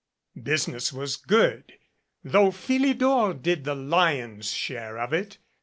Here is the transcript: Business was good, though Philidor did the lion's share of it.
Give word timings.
Business 0.41 0.91
was 0.91 1.15
good, 1.15 1.73
though 2.23 2.49
Philidor 2.49 3.35
did 3.35 3.65
the 3.65 3.75
lion's 3.75 4.49
share 4.49 4.97
of 4.97 5.13
it. 5.13 5.37